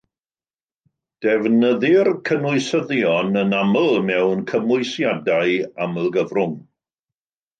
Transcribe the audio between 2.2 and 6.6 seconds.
cynwysyddion yn aml mewn cymwysiadau amlgyfrwng.